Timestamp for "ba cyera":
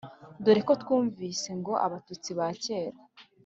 2.37-2.97